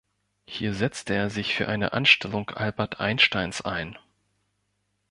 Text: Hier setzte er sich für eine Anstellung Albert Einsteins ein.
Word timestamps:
Hier 0.47 0.73
setzte 0.73 1.13
er 1.13 1.29
sich 1.29 1.53
für 1.53 1.67
eine 1.67 1.93
Anstellung 1.93 2.49
Albert 2.49 2.99
Einsteins 2.99 3.61
ein. 3.61 3.99